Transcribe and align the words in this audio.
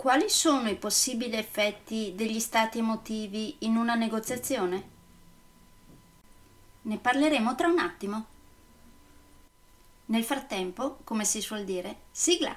Quali 0.00 0.30
sono 0.30 0.70
i 0.70 0.76
possibili 0.76 1.36
effetti 1.36 2.14
degli 2.14 2.40
stati 2.40 2.78
emotivi 2.78 3.56
in 3.66 3.76
una 3.76 3.94
negoziazione? 3.94 4.88
Ne 6.80 6.96
parleremo 6.96 7.54
tra 7.54 7.68
un 7.68 7.78
attimo. 7.78 8.24
Nel 10.06 10.24
frattempo, 10.24 11.00
come 11.04 11.26
si 11.26 11.42
suol 11.42 11.64
dire, 11.64 12.04
sigla! 12.10 12.56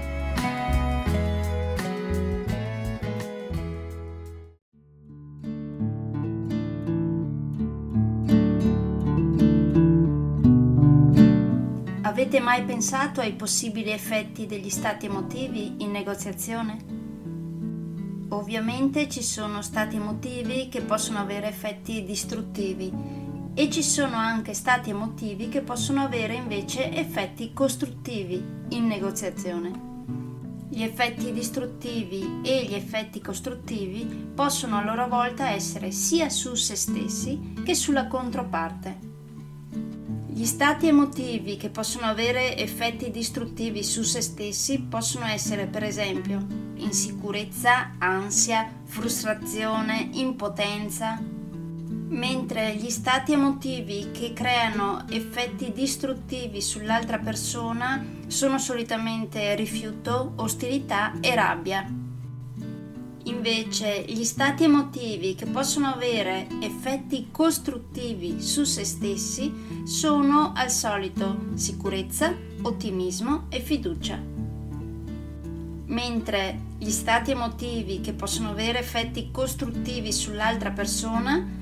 Avete 12.11 12.41
mai 12.41 12.65
pensato 12.65 13.21
ai 13.21 13.31
possibili 13.31 13.89
effetti 13.89 14.45
degli 14.45 14.69
stati 14.69 15.05
emotivi 15.05 15.75
in 15.77 15.91
negoziazione? 15.91 16.77
Ovviamente 18.31 19.07
ci 19.07 19.23
sono 19.23 19.61
stati 19.61 19.95
emotivi 19.95 20.67
che 20.67 20.81
possono 20.81 21.19
avere 21.19 21.47
effetti 21.47 22.03
distruttivi 22.03 22.91
e 23.53 23.69
ci 23.69 23.81
sono 23.81 24.17
anche 24.17 24.53
stati 24.53 24.89
emotivi 24.89 25.47
che 25.47 25.61
possono 25.61 26.01
avere 26.01 26.33
invece 26.33 26.91
effetti 26.91 27.53
costruttivi 27.53 28.43
in 28.71 28.87
negoziazione. 28.87 29.71
Gli 30.67 30.83
effetti 30.83 31.31
distruttivi 31.31 32.41
e 32.43 32.65
gli 32.65 32.73
effetti 32.73 33.21
costruttivi 33.21 34.03
possono 34.35 34.75
a 34.75 34.83
loro 34.83 35.07
volta 35.07 35.51
essere 35.51 35.91
sia 35.91 36.29
su 36.29 36.55
se 36.55 36.75
stessi 36.75 37.53
che 37.63 37.73
sulla 37.73 38.07
controparte. 38.07 39.10
Gli 40.41 40.47
stati 40.47 40.87
emotivi 40.87 41.55
che 41.55 41.69
possono 41.69 42.07
avere 42.07 42.57
effetti 42.57 43.11
distruttivi 43.11 43.83
su 43.83 44.01
se 44.01 44.21
stessi 44.21 44.79
possono 44.79 45.27
essere 45.27 45.67
per 45.67 45.83
esempio 45.83 46.43
insicurezza, 46.77 47.91
ansia, 47.99 48.67
frustrazione, 48.85 50.09
impotenza, 50.13 51.21
mentre 51.21 52.73
gli 52.73 52.89
stati 52.89 53.33
emotivi 53.33 54.09
che 54.11 54.33
creano 54.33 55.05
effetti 55.09 55.71
distruttivi 55.71 56.59
sull'altra 56.59 57.19
persona 57.19 58.03
sono 58.25 58.57
solitamente 58.57 59.53
rifiuto, 59.53 60.33
ostilità 60.37 61.19
e 61.21 61.35
rabbia. 61.35 62.00
Invece 63.23 64.03
gli 64.07 64.23
stati 64.23 64.63
emotivi 64.63 65.35
che 65.35 65.45
possono 65.45 65.87
avere 65.87 66.47
effetti 66.61 67.27
costruttivi 67.31 68.41
su 68.41 68.63
se 68.63 68.83
stessi 68.83 69.83
sono 69.83 70.53
al 70.55 70.71
solito 70.71 71.51
sicurezza, 71.53 72.33
ottimismo 72.63 73.45
e 73.49 73.59
fiducia. 73.59 74.19
Mentre 75.85 76.59
gli 76.77 76.89
stati 76.89 77.31
emotivi 77.31 78.01
che 78.01 78.13
possono 78.13 78.49
avere 78.51 78.79
effetti 78.79 79.29
costruttivi 79.31 80.11
sull'altra 80.11 80.71
persona 80.71 81.59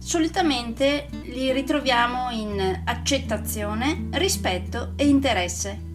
solitamente 0.00 1.08
li 1.24 1.52
ritroviamo 1.52 2.30
in 2.30 2.82
accettazione, 2.84 4.08
rispetto 4.12 4.92
e 4.96 5.06
interesse. 5.06 5.89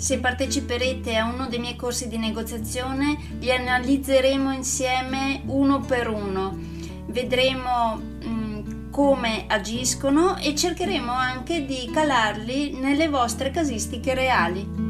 Se 0.00 0.18
parteciperete 0.18 1.14
a 1.14 1.26
uno 1.26 1.46
dei 1.46 1.58
miei 1.58 1.76
corsi 1.76 2.08
di 2.08 2.16
negoziazione, 2.16 3.18
li 3.38 3.52
analizzeremo 3.52 4.50
insieme 4.50 5.42
uno 5.44 5.80
per 5.80 6.08
uno. 6.08 6.56
Vedremo 7.04 8.00
mm, 8.00 8.90
come 8.90 9.44
agiscono 9.46 10.38
e 10.38 10.54
cercheremo 10.54 11.12
anche 11.12 11.66
di 11.66 11.90
calarli 11.92 12.78
nelle 12.80 13.10
vostre 13.10 13.50
casistiche 13.50 14.14
reali. 14.14 14.89